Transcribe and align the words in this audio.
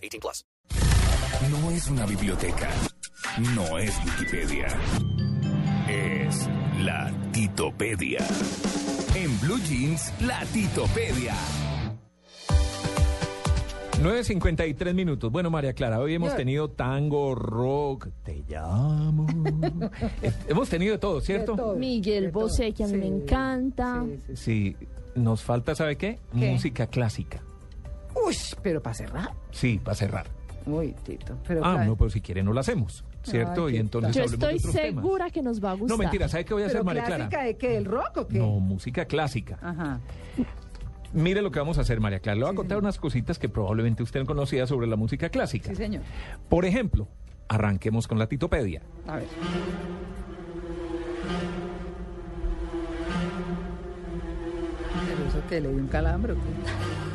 18 0.00 0.20
plus. 0.20 0.46
No 1.50 1.70
es 1.70 1.86
una 1.88 2.06
biblioteca. 2.06 2.68
No 3.54 3.78
es 3.78 3.94
Wikipedia. 4.04 4.66
Es 5.88 6.48
la 6.78 7.12
Titopedia. 7.32 8.18
En 9.14 9.40
Blue 9.40 9.58
Jeans, 9.60 10.12
la 10.20 10.44
Titopedia. 10.46 11.34
9.53 14.02 14.94
minutos. 14.94 15.30
Bueno, 15.30 15.50
María 15.50 15.74
Clara, 15.74 16.00
hoy 16.00 16.14
hemos 16.14 16.34
tenido 16.34 16.70
tango, 16.70 17.34
rock, 17.34 18.08
te 18.24 18.42
llamo. 18.48 19.26
Eh, 20.22 20.32
hemos 20.48 20.68
tenido 20.68 20.92
de 20.92 20.98
todo, 20.98 21.20
¿cierto? 21.20 21.74
Miguel 21.76 22.30
Bosé, 22.30 22.72
que 22.72 22.84
a 22.84 22.86
mí 22.86 22.96
me 22.96 23.06
encanta. 23.06 24.04
Sí, 24.34 24.76
nos 25.14 25.42
falta, 25.42 25.74
¿sabe 25.74 25.96
qué? 25.96 26.18
Música 26.32 26.86
clásica. 26.86 27.42
Uy, 28.14 28.36
pero 28.62 28.82
para 28.82 28.94
cerrar. 28.94 29.30
Sí, 29.50 29.80
para 29.82 29.94
cerrar. 29.94 30.26
Uy, 30.66 30.94
Tito. 31.04 31.36
Pero 31.46 31.64
Ah, 31.64 31.74
claro. 31.74 31.90
no, 31.90 31.96
pero 31.96 32.10
si 32.10 32.20
quieren 32.20 32.44
no 32.44 32.52
lo 32.52 32.60
hacemos, 32.60 33.02
¿cierto? 33.22 33.66
Ay, 33.66 33.76
y 33.76 33.78
entonces 33.78 34.14
Yo 34.14 34.20
de 34.22 34.26
estoy 34.34 34.58
temas. 34.58 34.72
segura 34.74 35.30
que 35.30 35.42
nos 35.42 35.62
va 35.64 35.70
a 35.70 35.74
gustar. 35.74 35.88
No, 35.88 35.96
mentira, 36.02 36.28
¿sabe 36.28 36.44
qué 36.44 36.52
voy 36.54 36.62
a 36.62 36.66
hacer, 36.66 36.76
¿Pero 36.78 36.84
María 36.84 37.04
clásica 37.04 37.28
Clara? 37.28 37.44
de 37.46 37.56
qué? 37.56 37.68
¿Del 37.70 37.84
rock 37.86 38.16
o 38.18 38.28
qué? 38.28 38.38
No, 38.38 38.60
música 38.60 39.04
clásica. 39.06 39.58
Ajá. 39.62 40.00
Mire 41.12 41.42
lo 41.42 41.50
que 41.50 41.58
vamos 41.58 41.78
a 41.78 41.80
hacer, 41.80 41.98
María 41.98 42.20
Clara. 42.20 42.36
Le 42.36 42.44
voy 42.44 42.52
a 42.52 42.54
contar 42.56 42.76
señor. 42.76 42.84
unas 42.84 42.98
cositas 42.98 43.38
que 43.38 43.48
probablemente 43.48 44.02
usted 44.02 44.20
no 44.20 44.26
conocía 44.26 44.66
sobre 44.66 44.86
la 44.86 44.96
música 44.96 45.28
clásica. 45.30 45.70
Sí, 45.70 45.76
señor. 45.76 46.02
Por 46.48 46.64
ejemplo, 46.66 47.08
arranquemos 47.48 48.06
con 48.06 48.18
la 48.18 48.28
Titopedia. 48.28 48.82
A 49.08 49.16
ver. 49.16 49.26
¿Pero 55.08 55.28
eso 55.28 55.42
que 55.48 55.60
le 55.60 55.68
dio 55.68 55.78
un 55.78 55.88
calambre 55.88 56.32
o 56.32 56.36
qué? 56.36 57.09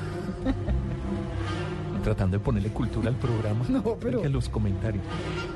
tratando 2.04 2.38
de 2.38 2.44
ponerle 2.44 2.70
cultura 2.70 3.10
al 3.10 3.16
programa. 3.16 3.66
No, 3.68 3.98
pero- 4.00 4.20
Oiga 4.20 4.30
los 4.30 4.48
comentarios. 4.50 5.04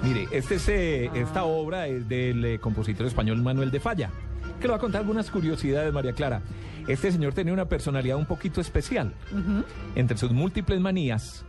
Mire, 0.03 0.27
este 0.31 0.55
es, 0.55 0.67
eh, 0.69 1.11
esta 1.13 1.43
obra 1.43 1.87
es 1.87 2.07
del 2.09 2.43
eh, 2.43 2.59
compositor 2.59 3.05
español 3.05 3.41
Manuel 3.41 3.69
de 3.71 3.79
Falla, 3.79 4.09
que 4.59 4.67
le 4.67 4.71
va 4.71 4.77
a 4.77 4.79
contar 4.79 5.01
algunas 5.01 5.29
curiosidades, 5.29 5.93
María 5.93 6.13
Clara. 6.13 6.41
Este 6.87 7.11
señor 7.11 7.33
tenía 7.33 7.53
una 7.53 7.65
personalidad 7.65 8.17
un 8.17 8.25
poquito 8.25 8.61
especial. 8.61 9.13
Entre 9.93 10.17
sus 10.17 10.31
múltiples 10.31 10.79
manías 10.79 11.45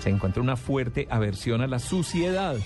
se 0.00 0.10
encuentra 0.10 0.42
una 0.42 0.56
fuerte 0.56 1.08
aversión 1.10 1.62
a 1.62 1.66
la 1.66 1.78
suciedad. 1.78 2.56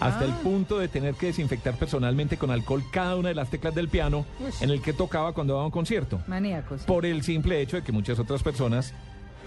Hasta 0.00 0.24
el 0.24 0.32
punto 0.32 0.78
de 0.78 0.88
tener 0.88 1.14
que 1.14 1.26
desinfectar 1.26 1.76
personalmente 1.76 2.36
con 2.38 2.50
alcohol 2.50 2.82
cada 2.90 3.14
una 3.16 3.28
de 3.28 3.34
las 3.34 3.50
teclas 3.50 3.74
del 3.74 3.88
piano 3.88 4.24
en 4.62 4.70
el 4.70 4.80
que 4.80 4.92
tocaba 4.94 5.32
cuando 5.32 5.52
daba 5.54 5.66
un 5.66 5.70
concierto 5.70 6.20
Maníacos. 6.26 6.82
por 6.84 7.06
el 7.06 7.22
simple 7.22 7.60
hecho 7.60 7.76
de 7.76 7.82
que 7.84 7.92
muchas 7.92 8.18
otras 8.18 8.42
personas 8.42 8.92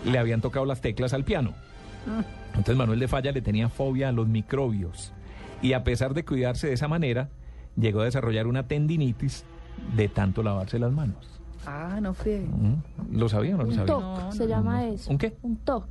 le 0.06 0.18
habían 0.20 0.42
tocado 0.42 0.66
las 0.66 0.82
teclas 0.82 1.14
al 1.14 1.24
piano. 1.24 1.54
Entonces 2.50 2.76
Manuel 2.76 3.00
de 3.00 3.08
Falla 3.08 3.32
le 3.32 3.42
tenía 3.42 3.70
fobia 3.70 4.10
a 4.10 4.12
los 4.12 4.28
microbios 4.28 5.12
y 5.62 5.74
a 5.74 5.84
pesar 5.84 6.14
de 6.14 6.24
cuidarse 6.24 6.68
de 6.68 6.74
esa 6.74 6.88
manera, 6.88 7.30
llegó 7.76 8.02
a 8.02 8.06
desarrollar 8.06 8.48
una 8.48 8.68
tendinitis 8.68 9.44
de 9.96 10.08
tanto 10.08 10.44
lavarse 10.44 10.78
las 10.80 10.92
manos. 10.92 11.28
Ah, 11.66 12.00
no 12.02 12.14
fue. 12.14 12.42
¿Mm? 12.42 13.18
¿Lo 13.18 13.28
sabía 13.28 13.56
o 13.56 13.58
no 13.58 13.64
lo 13.64 13.70
Un 13.70 13.76
sabía? 13.76 13.94
TOC, 13.94 14.02
No, 14.04 14.32
se 14.32 14.44
no, 14.44 14.50
llama 14.50 14.82
no. 14.82 14.88
eso. 14.94 15.12
¿Un 15.12 15.18
qué? 15.18 15.36
Un 15.42 15.56
TOC. 15.58 15.86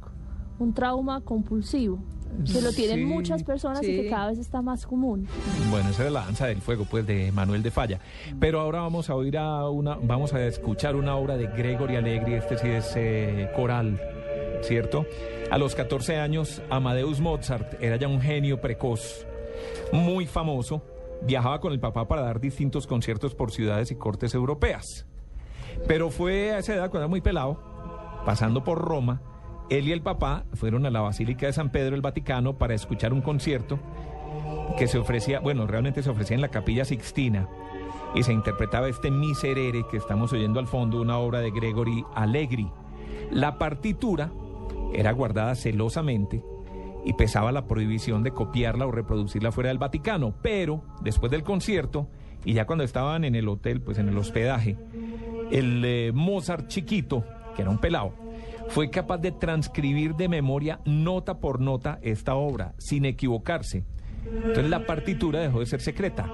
Un 0.61 0.73
trauma 0.73 1.21
compulsivo. 1.23 1.99
Que 2.53 2.61
lo 2.61 2.73
tienen 2.73 2.99
Sí. 3.01 3.05
muchas 3.05 3.43
personas 3.43 3.83
y 3.83 3.87
que 4.03 4.09
cada 4.09 4.29
vez 4.29 4.39
está 4.39 4.61
más 4.63 4.87
común. 4.87 5.27
Bueno, 5.71 5.91
esa 5.91 6.03
era 6.03 6.11
la 6.11 6.21
danza 6.25 6.47
del 6.47 6.61
fuego, 6.61 6.85
pues, 6.91 7.07
de 7.07 7.31
Manuel 7.33 7.63
de 7.63 7.71
Falla. 7.71 8.01
Pero 8.41 8.61
ahora 8.61 8.81
vamos 8.81 9.09
a 9.11 9.15
oír 9.15 9.39
a 9.39 9.69
una, 9.71 9.97
vamos 10.03 10.33
a 10.35 10.45
escuchar 10.45 10.97
una 10.97 11.17
obra 11.17 11.37
de 11.37 11.47
Gregory 11.47 11.97
Allegri, 11.97 12.35
este 12.35 12.59
sí 12.59 12.69
es 12.69 12.93
eh, 12.97 13.51
coral, 13.55 14.01
¿cierto? 14.63 15.07
A 15.51 15.59
los 15.59 15.75
14 15.75 16.17
años, 16.17 16.63
Amadeus 16.71 17.21
Mozart 17.21 17.81
era 17.83 17.97
ya 17.97 18.09
un 18.09 18.21
genio 18.21 18.61
precoz, 18.61 19.27
muy 19.93 20.27
famoso, 20.27 20.83
viajaba 21.27 21.61
con 21.61 21.73
el 21.73 21.81
papá 21.81 22.09
para 22.09 22.23
dar 22.23 22.41
distintos 22.41 22.87
conciertos 22.87 23.35
por 23.35 23.53
ciudades 23.53 23.91
y 23.91 23.95
cortes 23.97 24.35
europeas. 24.35 25.07
Pero 25.87 26.11
fue 26.11 26.53
a 26.53 26.59
esa 26.59 26.75
edad, 26.75 26.91
cuando 26.91 27.01
era 27.01 27.09
muy 27.09 27.21
pelado, 27.21 27.61
pasando 28.25 28.65
por 28.65 28.79
Roma, 28.79 29.21
él 29.71 29.89
y 29.89 29.93
el 29.93 30.03
papá 30.03 30.45
fueron 30.55 30.87
a 30.87 30.91
la 30.91 31.01
Basílica 31.01 31.47
de 31.47 31.53
San 31.53 31.71
Pedro, 31.71 31.95
el 31.95 32.03
Vaticano, 32.03 32.59
para 32.59 32.75
escuchar 32.75 33.13
un 33.13 33.23
concierto 33.23 33.79
que 34.79 34.87
se 34.87 34.99
ofrecía, 34.99 35.41
bueno, 35.41 35.67
realmente 35.67 36.03
se 36.03 36.11
ofrecía 36.11 36.35
en 36.35 36.41
la 36.41 36.49
Capilla 36.49 36.85
Sixtina 36.85 37.49
y 38.15 38.23
se 38.23 38.33
interpretaba 38.33 38.89
este 38.89 39.11
Miserere 39.11 39.85
que 39.91 39.97
estamos 39.97 40.33
oyendo 40.33 40.61
al 40.61 40.67
fondo, 40.67 41.01
una 41.01 41.19
obra 41.19 41.41
de 41.41 41.51
Gregory 41.51 42.05
Allegri. 42.15 42.69
La 43.31 43.59
partitura 43.59 44.31
era 44.93 45.13
guardada 45.13 45.55
celosamente 45.55 46.43
y 47.05 47.13
pesaba 47.15 47.53
la 47.53 47.67
prohibición 47.67 48.23
de 48.23 48.31
copiarla 48.31 48.87
o 48.87 48.93
reproducirla 48.93 49.53
fuera 49.53 49.69
del 49.69 49.79
Vaticano, 49.79 50.35
pero 50.43 50.83
después 51.03 51.31
del 51.31 51.43
concierto 51.43 52.09
y 52.45 52.55
ya 52.55 52.67
cuando 52.67 52.85
estaban 52.85 53.25
en 53.25 53.35
el 53.35 53.49
hotel, 53.49 53.81
pues 53.81 53.99
en 53.99 54.09
el 54.09 54.19
hospedaje, 54.19 54.77
el 55.51 55.83
eh, 55.85 56.13
Mozart 56.15 56.69
chiquito, 56.69 57.25
que 57.57 57.63
era 57.63 57.71
un 57.71 57.79
pelado, 57.79 58.13
fue 58.69 58.91
capaz 58.91 59.19
de 59.19 59.33
transcribir 59.33 60.15
de 60.15 60.29
memoria 60.29 60.81
nota 60.85 61.39
por 61.39 61.61
nota 61.61 61.99
esta 62.03 62.35
obra, 62.35 62.75
sin 62.79 63.05
equivocarse. 63.05 63.85
Entonces 64.27 64.71
la 64.71 64.87
partitura 64.87 65.41
dejó 65.41 65.61
de 65.61 65.67
ser 65.67 65.81
secreta. 65.81 66.31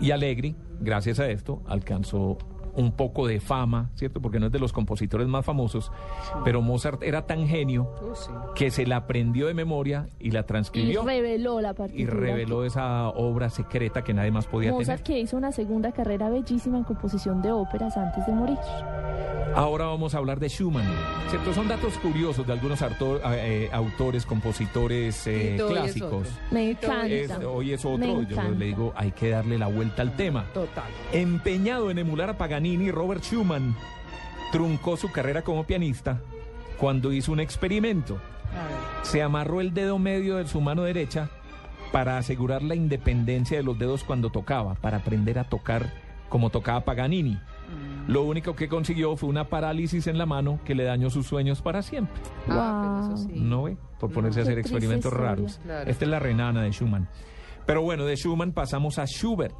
Y 0.00 0.10
Allegri, 0.10 0.54
gracias 0.80 1.18
a 1.20 1.28
esto, 1.28 1.62
alcanzó 1.66 2.38
un 2.76 2.90
poco 2.90 3.26
de 3.28 3.38
fama, 3.38 3.90
¿cierto? 3.94 4.20
Porque 4.20 4.40
no 4.40 4.46
es 4.46 4.52
de 4.52 4.58
los 4.58 4.72
compositores 4.72 5.28
más 5.28 5.44
famosos, 5.44 5.92
pero 6.44 6.60
Mozart 6.60 7.04
era 7.04 7.24
tan 7.24 7.46
genio 7.46 7.88
que 8.56 8.72
se 8.72 8.84
la 8.84 8.96
aprendió 8.96 9.46
de 9.46 9.54
memoria 9.54 10.08
y 10.18 10.32
la 10.32 10.40
Y 10.40 10.44
transcribió 10.44 11.04
reveló 11.04 11.60
la 11.60 11.70
y 11.70 11.74
partitura. 11.74 12.12
reveló 12.14 12.64
esa 12.64 13.10
obra 13.10 13.48
secreta 13.48 14.02
que 14.02 14.12
nadie 14.12 14.32
más 14.32 14.46
podía 14.48 14.72
Mozart 14.72 15.04
tener. 15.04 15.18
que 15.18 15.20
hizo 15.22 15.36
una 15.36 15.52
segunda 15.52 15.92
carrera 15.92 16.28
bellísima 16.30 16.78
en 16.78 16.84
composición 16.84 17.42
de 17.42 17.52
óperas 17.52 17.96
antes 17.96 18.26
de 18.26 18.32
morir. 18.32 18.58
Ahora 19.54 19.84
vamos 19.86 20.14
a 20.14 20.18
hablar 20.18 20.40
de 20.40 20.48
Schumann. 20.48 20.84
¿Cierto? 21.30 21.54
Son 21.54 21.68
datos 21.68 21.96
curiosos 21.98 22.44
de 22.46 22.52
algunos 22.52 22.82
autor- 22.82 23.20
eh, 23.36 23.68
autores, 23.72 24.26
compositores 24.26 25.26
eh, 25.28 25.56
es 25.56 25.62
clásicos. 25.62 26.28
Me 26.50 26.70
encanta. 26.70 27.06
Es- 27.06 27.30
hoy 27.44 27.72
es 27.72 27.84
otro, 27.84 28.22
yo 28.22 28.42
le 28.58 28.64
digo, 28.66 28.92
hay 28.96 29.12
que 29.12 29.30
darle 29.30 29.56
la 29.58 29.68
vuelta 29.68 30.02
al 30.02 30.16
tema. 30.16 30.44
Total. 30.52 30.84
Empeñado 31.12 31.90
en 31.90 31.98
emular 31.98 32.30
a 32.30 32.36
Paganini, 32.38 32.90
Robert 32.90 33.22
Schumann 33.22 33.76
truncó 34.50 34.96
su 34.96 35.10
carrera 35.12 35.42
como 35.42 35.64
pianista 35.64 36.20
cuando 36.78 37.12
hizo 37.12 37.30
un 37.30 37.38
experimento. 37.40 38.18
Se 39.02 39.22
amarró 39.22 39.60
el 39.60 39.72
dedo 39.72 39.98
medio 39.98 40.36
de 40.36 40.48
su 40.48 40.60
mano 40.60 40.82
derecha 40.82 41.28
para 41.92 42.18
asegurar 42.18 42.62
la 42.62 42.74
independencia 42.74 43.56
de 43.56 43.62
los 43.62 43.78
dedos 43.78 44.02
cuando 44.02 44.30
tocaba, 44.30 44.74
para 44.74 44.96
aprender 44.98 45.38
a 45.38 45.44
tocar 45.44 45.92
como 46.28 46.50
tocaba 46.50 46.80
Paganini. 46.84 47.38
Lo 48.06 48.22
único 48.22 48.54
que 48.54 48.68
consiguió 48.68 49.16
fue 49.16 49.28
una 49.30 49.48
parálisis 49.48 50.06
en 50.06 50.18
la 50.18 50.26
mano 50.26 50.60
que 50.64 50.74
le 50.74 50.84
dañó 50.84 51.08
sus 51.10 51.26
sueños 51.26 51.62
para 51.62 51.80
siempre. 51.82 52.20
Ah, 52.48 53.00
pero 53.06 53.14
eso 53.16 53.24
Wow. 53.24 53.34
sí. 53.34 53.40
¿No 53.40 53.62
ve? 53.64 53.76
Por 53.98 54.10
ponerse 54.12 54.40
a 54.40 54.42
Qué 54.42 54.48
hacer 54.50 54.58
experimentos 54.58 55.10
historia. 55.12 55.28
raros. 55.30 55.60
Claro. 55.62 55.90
Esta 55.90 56.04
es 56.04 56.10
la 56.10 56.18
renana 56.18 56.62
de 56.62 56.70
Schumann. 56.72 57.08
Pero 57.66 57.80
bueno, 57.80 58.04
de 58.04 58.16
Schumann 58.16 58.52
pasamos 58.52 58.98
a 58.98 59.06
Schubert. 59.06 59.54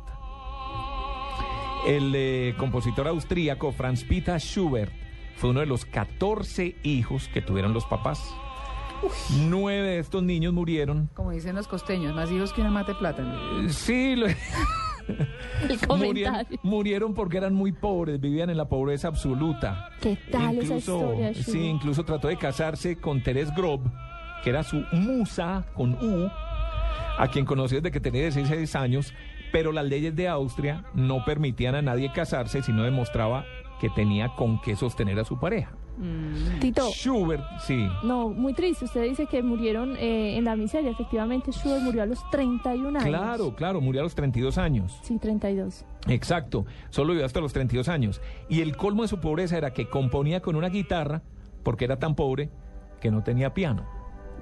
El 1.87 2.13
eh, 2.15 2.55
compositor 2.59 3.07
austríaco 3.09 3.73
Franz 3.73 4.05
Peter 4.05 4.39
Schubert 4.41 4.93
fue 5.37 5.51
uno 5.51 5.61
de 5.61 5.67
los 5.67 5.85
14 5.85 6.77
hijos 6.83 7.29
que 7.29 7.43
tuvieron 7.43 7.73
los 7.75 7.85
papás. 7.87 8.35
Nueve 9.49 9.83
de 9.89 9.99
estos 9.99 10.23
niños 10.23 10.53
murieron. 10.55 11.11
Como 11.15 11.31
dicen 11.31 11.55
los 11.57 11.69
costeños, 11.69 12.15
más 12.15 12.31
hijos 12.31 12.53
que 12.55 12.61
una 12.63 12.71
mate 12.71 12.95
plátano. 12.95 13.69
Sí, 13.69 14.17
lo- 14.17 14.27
El 15.69 15.99
murieron, 15.99 16.47
murieron 16.63 17.15
porque 17.15 17.37
eran 17.39 17.55
muy 17.55 17.73
pobres, 17.73 18.21
vivían 18.21 18.51
en 18.51 18.57
la 18.57 18.69
pobreza 18.69 19.09
absoluta. 19.09 19.91
¿Qué 20.01 20.19
tal 20.31 20.59
esa 20.59 20.65
incluso, 20.65 20.99
historia? 20.99 21.33
Shu? 21.33 21.53
sí, 21.53 21.59
incluso 21.65 22.05
trató 22.05 22.29
de 22.29 22.37
casarse 22.37 22.97
con 22.97 23.23
Teres 23.23 23.55
Grob, 23.55 23.81
que 24.43 24.51
era 24.51 24.63
su 24.63 24.85
musa 24.93 25.67
con 25.75 25.95
U, 25.95 26.31
a 27.19 27.29
quien 27.29 27.45
conoció 27.45 27.81
desde 27.81 27.93
que 27.93 28.01
tenía 28.01 28.23
16 28.23 28.75
años, 28.77 29.15
pero 29.53 29.73
las 29.73 29.85
leyes 29.85 30.17
de 30.17 30.29
Austria 30.29 30.85
no 30.95 31.25
permitían 31.25 31.75
a 31.75 31.83
nadie 31.83 32.11
casarse 32.13 32.63
si 32.63 32.73
no 32.73 32.83
demostraba 32.83 33.45
que 33.81 33.89
tenía 33.91 34.35
con 34.37 34.61
qué 34.61 34.77
sostener 34.77 35.19
a 35.19 35.25
su 35.25 35.39
pareja. 35.39 35.73
Tito, 36.61 36.91
Schubert, 36.91 37.43
sí. 37.61 37.87
no, 38.03 38.29
muy 38.29 38.53
triste. 38.53 38.85
Usted 38.85 39.03
dice 39.05 39.27
que 39.27 39.43
murieron 39.43 39.97
eh, 39.97 40.37
en 40.37 40.45
la 40.45 40.57
miseria. 40.57 40.91
Efectivamente, 40.91 41.53
Schubert 41.53 41.83
murió 41.83 42.03
a 42.03 42.07
los 42.07 42.29
31 42.31 42.99
años. 42.99 43.05
Claro, 43.05 43.55
claro, 43.55 43.81
murió 43.81 44.01
a 44.01 44.05
los 44.05 44.15
32 44.15 44.59
años. 44.59 44.99
Sí, 45.03 45.19
32. 45.19 45.85
Exacto, 46.09 46.67
solo 46.91 47.13
vivió 47.13 47.25
hasta 47.25 47.41
los 47.41 47.53
32 47.53 47.89
años. 47.89 48.21
Y 48.49 48.61
el 48.61 48.77
colmo 48.77 49.03
de 49.03 49.09
su 49.09 49.21
pobreza 49.21 49.57
era 49.57 49.73
que 49.73 49.89
componía 49.89 50.41
con 50.41 50.57
una 50.57 50.69
guitarra, 50.69 51.23
porque 51.63 51.85
era 51.85 51.99
tan 51.99 52.15
pobre 52.15 52.51
que 53.01 53.11
no 53.11 53.23
tenía 53.23 53.55
piano. 53.55 53.87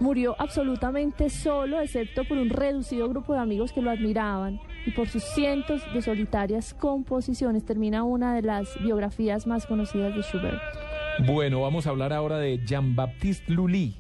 Murió 0.01 0.35
absolutamente 0.39 1.29
solo, 1.31 1.81
excepto 1.81 2.25
por 2.25 2.39
un 2.39 2.49
reducido 2.49 3.09
grupo 3.09 3.35
de 3.35 3.41
amigos 3.41 3.73
que 3.73 3.83
lo 3.83 3.91
admiraban 3.91 4.59
y 4.87 4.91
por 4.93 5.09
sus 5.09 5.23
cientos 5.23 5.83
de 5.93 6.03
solitarias 6.03 6.75
composiciones. 6.75 7.65
Termina 7.65 8.03
una 8.03 8.35
de 8.35 8.43
las 8.43 8.69
biografías 8.83 9.47
más 9.47 9.67
conocidas 9.67 10.15
de 10.15 10.23
Schubert. 10.23 10.61
Bueno, 11.19 11.61
vamos 11.61 11.87
a 11.87 11.91
hablar 11.91 12.13
ahora 12.13 12.39
de 12.39 12.65
Jean-Baptiste 12.65 13.53
Lully. 13.53 13.99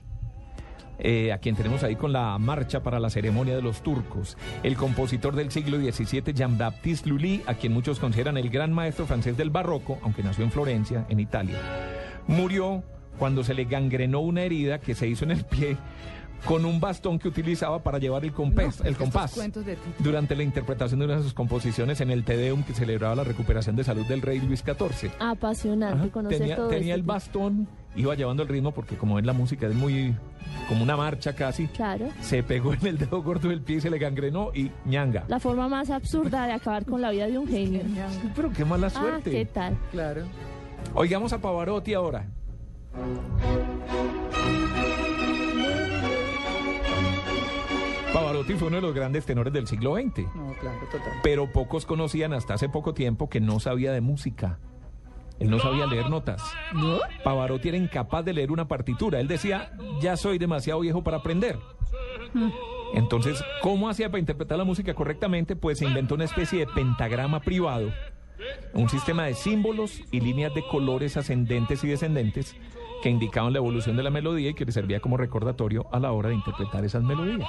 eh, 1.04 1.32
a 1.32 1.38
quien 1.38 1.56
tenemos 1.56 1.82
ahí 1.82 1.96
con 1.96 2.12
la 2.12 2.38
marcha 2.38 2.82
para 2.82 3.00
la 3.00 3.10
ceremonia 3.10 3.56
de 3.56 3.62
los 3.62 3.82
turcos. 3.82 4.36
El 4.62 4.76
compositor 4.76 5.34
del 5.34 5.50
siglo 5.50 5.78
XVII, 5.78 6.32
Jean-Baptiste 6.32 7.08
Lully, 7.08 7.42
a 7.46 7.54
quien 7.54 7.72
muchos 7.72 7.98
consideran 7.98 8.36
el 8.36 8.50
gran 8.50 8.72
maestro 8.72 9.06
francés 9.06 9.36
del 9.36 9.50
barroco, 9.50 9.98
aunque 10.02 10.22
nació 10.22 10.44
en 10.44 10.52
Florencia, 10.52 11.04
en 11.08 11.18
Italia. 11.18 11.58
Murió 12.28 12.84
cuando 13.18 13.44
se 13.44 13.54
le 13.54 13.64
gangrenó 13.64 14.20
una 14.20 14.42
herida 14.42 14.78
que 14.78 14.94
se 14.94 15.06
hizo 15.08 15.24
en 15.24 15.32
el 15.32 15.44
pie 15.44 15.76
con 16.46 16.64
un 16.64 16.80
bastón 16.80 17.20
que 17.20 17.28
utilizaba 17.28 17.84
para 17.84 17.98
llevar 17.98 18.24
el 18.24 18.32
compás. 18.32 18.80
No, 18.80 18.86
el 18.86 18.96
compás 18.96 19.32
cuentos 19.32 19.64
de 19.64 19.76
Tito. 19.76 19.94
durante 20.00 20.34
la 20.34 20.42
interpretación 20.42 20.98
de 20.98 21.06
una 21.06 21.16
de 21.18 21.22
sus 21.22 21.34
composiciones 21.34 22.00
en 22.00 22.10
el 22.10 22.24
Te 22.24 22.36
Deum 22.36 22.64
que 22.64 22.72
celebraba 22.74 23.14
la 23.14 23.22
recuperación 23.22 23.76
de 23.76 23.84
salud 23.84 24.04
del 24.06 24.22
rey 24.22 24.40
Luis 24.40 24.58
XIV. 24.60 25.12
Apasionante 25.20 25.98
Ajá, 26.00 26.08
conocer 26.12 26.38
tenía 26.40 26.56
todo 26.56 26.66
tenía 26.68 26.94
esto. 26.94 27.00
el 27.00 27.02
bastón, 27.04 27.68
iba 27.94 28.16
llevando 28.16 28.42
el 28.42 28.48
ritmo 28.48 28.72
porque 28.72 28.96
como 28.96 29.20
es 29.20 29.24
la 29.24 29.32
música 29.32 29.68
es 29.68 29.74
muy 29.76 30.16
como 30.68 30.82
una 30.82 30.96
marcha 30.96 31.32
casi. 31.32 31.68
Claro. 31.68 32.08
Se 32.20 32.42
pegó 32.42 32.74
en 32.74 32.86
el 32.88 32.98
dedo 32.98 33.22
gordo 33.22 33.48
del 33.48 33.60
pie 33.60 33.76
y 33.76 33.80
se 33.80 33.90
le 33.90 33.98
gangrenó 33.98 34.50
y 34.52 34.72
ñanga. 34.84 35.22
La 35.28 35.38
forma 35.38 35.68
más 35.68 35.90
absurda 35.90 36.46
de 36.46 36.54
acabar 36.54 36.84
con 36.86 37.00
la 37.00 37.12
vida 37.12 37.28
de 37.28 37.38
un 37.38 37.46
genio. 37.46 37.82
Pero 38.34 38.52
qué 38.52 38.64
mala 38.64 38.88
Ah, 38.88 38.90
suerte. 38.90 39.30
¿qué 39.30 39.44
tal? 39.44 39.76
Claro. 39.92 40.22
Oigamos 40.94 41.32
a 41.32 41.38
Pavarotti 41.40 41.94
ahora. 41.94 42.26
Pavarotti 48.12 48.54
fue 48.54 48.68
uno 48.68 48.76
de 48.76 48.82
los 48.82 48.94
grandes 48.94 49.24
tenores 49.24 49.52
del 49.52 49.66
siglo 49.66 49.94
XX, 49.94 50.18
No, 50.34 50.52
claro, 50.60 50.78
total. 50.90 51.12
pero 51.22 51.50
pocos 51.50 51.86
conocían 51.86 52.34
hasta 52.34 52.54
hace 52.54 52.68
poco 52.68 52.92
tiempo 52.92 53.30
que 53.30 53.40
no 53.40 53.58
sabía 53.58 53.90
de 53.92 54.00
música. 54.02 54.58
Él 55.38 55.50
no 55.50 55.58
sabía 55.58 55.86
leer 55.86 56.10
notas. 56.10 56.42
¿No? 56.74 56.98
Pavarotti 57.24 57.68
era 57.70 57.78
incapaz 57.78 58.24
de 58.24 58.32
leer 58.34 58.52
una 58.52 58.68
partitura. 58.68 59.18
Él 59.18 59.28
decía, 59.28 59.72
ya 60.00 60.16
soy 60.16 60.38
demasiado 60.38 60.80
viejo 60.80 61.02
para 61.02 61.16
aprender. 61.16 61.58
Entonces, 62.94 63.42
¿cómo 63.62 63.88
hacía 63.88 64.10
para 64.10 64.20
interpretar 64.20 64.58
la 64.58 64.64
música 64.64 64.94
correctamente? 64.94 65.56
Pues 65.56 65.78
se 65.78 65.86
inventó 65.86 66.14
una 66.14 66.24
especie 66.24 66.60
de 66.60 66.66
pentagrama 66.66 67.40
privado, 67.40 67.90
un 68.74 68.88
sistema 68.90 69.24
de 69.24 69.34
símbolos 69.34 70.00
y 70.12 70.20
líneas 70.20 70.54
de 70.54 70.62
colores 70.68 71.16
ascendentes 71.16 71.82
y 71.82 71.88
descendentes 71.88 72.54
que 73.02 73.10
indicaban 73.10 73.52
la 73.52 73.58
evolución 73.58 73.96
de 73.96 74.02
la 74.02 74.10
melodía 74.10 74.50
y 74.50 74.54
que 74.54 74.64
le 74.64 74.72
servía 74.72 75.00
como 75.00 75.16
recordatorio 75.16 75.86
a 75.92 75.98
la 75.98 76.12
hora 76.12 76.28
de 76.30 76.36
interpretar 76.36 76.84
esas 76.84 77.02
melodías. 77.02 77.48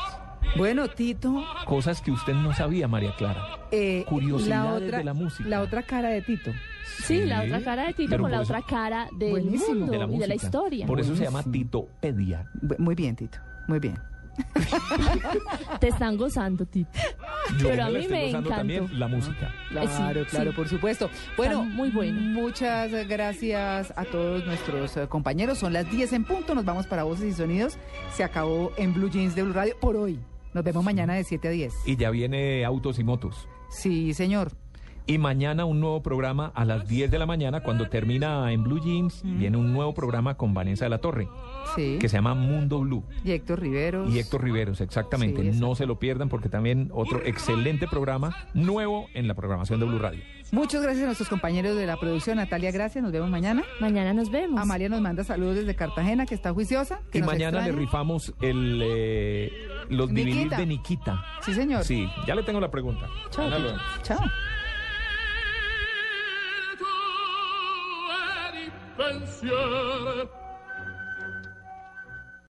Bueno, 0.58 0.88
Tito. 0.90 1.44
Cosas 1.66 2.02
que 2.02 2.12
usted 2.12 2.34
no 2.34 2.54
sabía, 2.54 2.88
María 2.88 3.16
Clara. 3.16 3.60
eh, 3.72 4.04
Curiosidades 4.08 4.92
de 4.92 5.04
la 5.04 5.14
música. 5.14 5.48
La 5.48 5.62
otra 5.62 5.84
cara 5.84 6.10
de 6.10 6.22
Tito. 6.22 6.52
Sí, 7.04 7.22
la 7.24 7.44
otra 7.44 7.62
cara 7.62 7.88
de 7.88 7.94
Tito 7.94 8.18
con 8.20 8.30
la 8.32 8.42
eso- 8.42 8.52
otra 8.54 8.62
cara 8.62 9.08
del 9.18 9.46
mundo 9.46 9.92
de 9.92 9.98
la 9.98 10.06
y 10.12 10.18
de 10.20 10.28
la 10.28 10.36
historia. 10.36 10.86
Por 10.86 11.00
eso 11.00 11.16
se 11.16 11.24
llama. 11.24 11.44
Titopedia. 11.44 12.50
Muy 12.78 12.96
bien, 12.96 13.16
Tito. 13.16 13.38
Muy 13.68 13.80
bien. 13.80 13.98
Te 15.80 15.88
están 15.90 16.18
gozando, 16.18 16.66
Tito. 16.66 16.90
Yo 17.60 17.70
Pero 17.70 17.84
a 17.86 17.90
mí 17.90 17.98
estoy 17.98 18.12
me 18.12 18.26
gozando 18.26 18.50
encantó. 18.50 18.56
también 18.56 19.00
la 19.00 19.08
música. 19.08 19.54
Claro, 19.70 19.88
sí, 20.24 20.30
claro, 20.30 20.52
sí. 20.52 20.56
por 20.56 20.68
supuesto. 20.68 21.10
Bueno, 21.38 21.64
muy 21.64 21.90
bueno. 21.90 22.20
Muchas 22.22 22.92
gracias 23.08 23.94
a 23.96 24.06
todos 24.06 24.46
nuestros 24.46 24.96
eh, 24.98 25.08
compañeros. 25.08 25.58
Son 25.60 25.74
las 25.74 25.90
10 25.90 26.14
en 26.14 26.24
punto. 26.26 26.56
Nos 26.56 26.66
vamos 26.66 26.88
para 26.88 27.04
Voces 27.04 27.26
y 27.26 27.34
Sonidos. 27.34 27.78
Se 28.14 28.24
acabó 28.24 28.72
en 28.78 28.94
Blue 28.94 29.10
Jeans 29.10 29.36
de 29.36 29.44
Blue 29.44 29.54
Radio 29.54 29.76
por 29.80 29.96
hoy. 29.96 30.20
Nos 30.54 30.64
vemos 30.64 30.84
mañana 30.84 31.16
de 31.16 31.24
7 31.24 31.48
a 31.48 31.52
10. 31.52 31.74
Y 31.86 31.96
ya 31.98 32.10
viene 32.12 32.64
Autos 32.66 33.00
y 33.00 33.04
Motos. 33.04 33.48
Sí, 33.70 34.14
señor. 34.14 34.52
Y 35.06 35.18
mañana 35.18 35.66
un 35.66 35.82
nuevo 35.82 36.02
programa 36.02 36.52
a 36.56 36.64
las 36.64 36.88
10 36.88 37.12
de 37.12 37.20
la 37.20 37.26
mañana, 37.26 37.62
cuando 37.62 37.90
termina 37.90 38.52
en 38.54 38.64
Blue 38.64 38.80
Jeans, 38.82 39.22
viene 39.26 39.58
un 39.58 39.74
nuevo 39.74 39.94
programa 39.94 40.36
con 40.36 40.54
Vanessa 40.54 40.86
de 40.86 40.90
la 40.90 41.00
Torre, 41.00 41.28
Sí. 41.76 41.98
que 42.00 42.08
se 42.08 42.16
llama 42.18 42.34
Mundo 42.36 42.80
Blue. 42.80 43.04
Y 43.26 43.32
Héctor 43.32 43.60
Riveros. 43.60 44.10
Y 44.14 44.20
Héctor 44.20 44.44
Riveros, 44.44 44.80
exactamente. 44.80 45.52
Sí, 45.52 45.60
no 45.60 45.76
se 45.76 45.86
lo 45.86 46.00
pierdan 46.00 46.30
porque 46.30 46.48
también 46.48 46.90
otro 46.94 47.22
excelente 47.26 47.86
programa 47.88 48.34
nuevo 48.54 49.08
en 49.14 49.28
la 49.28 49.34
programación 49.34 49.80
de 49.82 49.86
Blue 49.88 50.00
Radio. 50.00 50.22
Muchas 50.54 50.82
gracias 50.84 51.04
a 51.04 51.06
nuestros 51.08 51.28
compañeros 51.30 51.76
de 51.76 51.86
la 51.88 51.98
producción. 51.98 52.38
Natalia, 52.38 52.72
gracias. 52.72 53.04
Nos 53.04 53.12
vemos 53.12 53.30
mañana. 53.30 53.64
Mañana 53.82 54.14
nos 54.14 54.30
vemos. 54.30 54.62
Amalia 54.62 54.88
nos 54.88 55.02
manda 55.02 55.24
saludos 55.24 55.56
desde 55.56 55.76
Cartagena, 55.76 56.26
que 56.26 56.36
está 56.36 56.54
juiciosa. 56.54 57.00
que 57.12 57.18
Y 57.18 57.22
nos 57.22 57.28
mañana 57.32 57.60
le 57.60 57.70
extraña. 57.70 57.80
rifamos 57.86 58.34
el, 58.40 58.80
eh, 58.86 59.52
los 59.90 60.12
Nikita. 60.12 60.58
De 60.58 60.66
Nikita. 60.66 61.26
Sí, 61.42 61.54
señor. 61.56 61.84
Sí, 61.84 62.08
ya 62.28 62.36
le 62.36 62.44
tengo 62.44 62.60
la 62.62 62.70
pregunta. 62.72 63.08
Chao. 63.32 63.50
Chao. 64.04 64.20
Yeah. 69.44 70.43